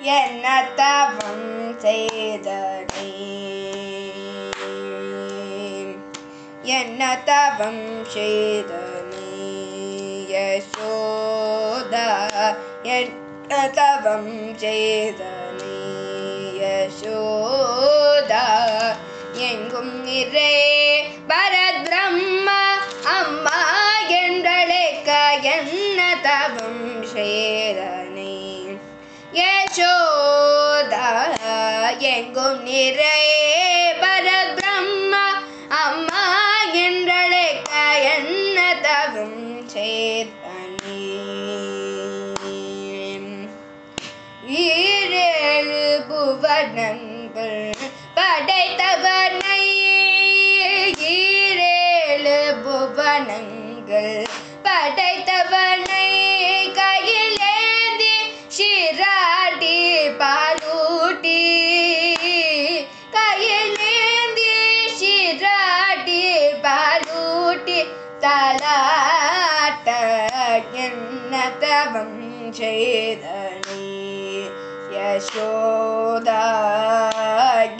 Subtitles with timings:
[0.00, 1.48] என்ன தவம்
[1.82, 3.08] செய்தனே
[6.64, 9.48] என்ன தவம் செய்தனே நீ?
[10.30, 12.06] யசோதா
[12.84, 15.74] என்ன தவம் செய்தனே நீ?
[16.60, 18.44] யசோதா
[19.48, 20.54] எங்கும் நிறை
[21.26, 22.60] பரத் பிரம்மா
[23.10, 23.58] அம்மா
[24.20, 25.10] என்றழைக்க
[25.48, 26.82] என்ன தவம்
[31.98, 33.20] எங்கும் நிறை
[34.00, 34.56] பரத்
[35.68, 36.26] அம்மா
[36.72, 37.70] என்றழைக்க
[38.02, 40.46] என்ன தவம் செய்த
[44.50, 47.74] ஈரேழு புவனங்கள்
[48.14, 49.64] படைத்தவனை.
[51.08, 54.26] ஈரேழு புவனங்கள்
[54.62, 56.06] படைத்தவனை.
[68.20, 69.88] பாலூட்டி தலாட்ட
[70.84, 73.24] என்ன தவம் செய்த
[73.66, 73.86] நீ
[74.92, 76.42] யசோதா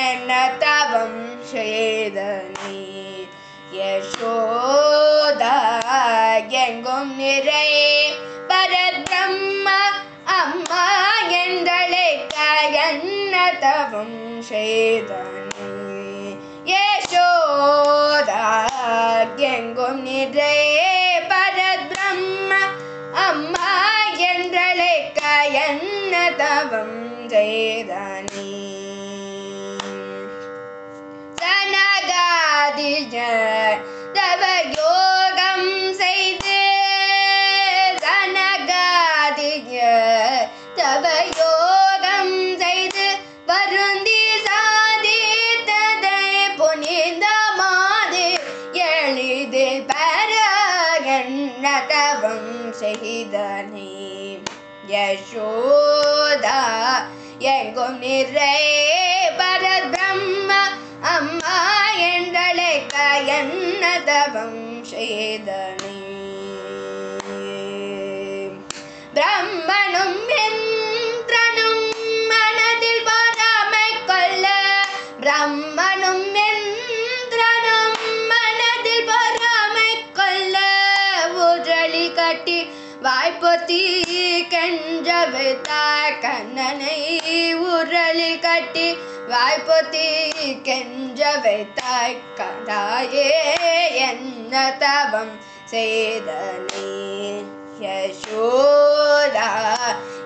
[0.00, 2.18] என்ன தவம் செய்த
[2.56, 2.80] நீ
[3.72, 5.56] யசோதா
[19.48, 20.90] எங்கும் நிறையே
[21.28, 22.52] பரபிரம்ம
[23.24, 23.70] அம்மா
[24.30, 25.20] என்றழைக்க
[25.64, 28.09] என்ன தவம் செய்தான்
[51.62, 52.52] என்ன தவம்
[54.90, 56.60] யசோதா
[57.50, 58.54] எங்கும் நிறை
[59.40, 60.50] பரபிரம்ம
[61.10, 61.58] அம்மா
[62.06, 62.96] என்றழைக்க
[63.36, 63.92] என்ன
[64.90, 66.09] செய்தனே
[83.52, 83.84] கோதி
[84.50, 85.08] கெஞ்ச
[86.20, 86.98] கண்ணனை
[87.68, 88.84] உரளி கட்டி
[89.28, 90.04] வாய்ப்பொத்தி
[90.62, 91.20] கெஞ்ச
[92.36, 93.26] கதாயே
[94.06, 95.34] என்ன தவம்
[95.70, 96.86] செய்தனே?
[97.80, 99.48] யசோதா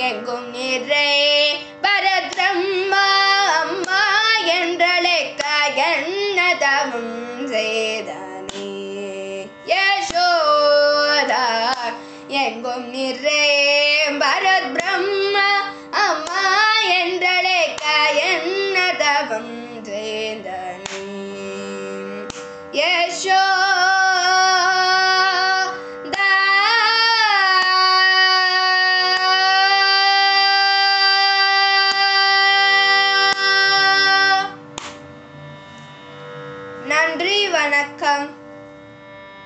[0.00, 1.10] எங்கும் நிறை
[1.82, 3.06] பரத்ரம்மா
[3.60, 4.02] அம்மா
[4.58, 5.42] என்றழைக்க
[5.88, 7.25] என்ன தவம்
[12.56, 13.40] எங்கும் நிறே
[14.20, 15.36] பரத் பிரம்ம
[16.02, 16.44] அம்மா
[16.98, 19.52] என்றழே கயன்னதவம்
[19.88, 21.04] சேர்ந்தனி
[22.78, 23.42] யசோ
[36.88, 38.26] நன்றி வணக்கம்.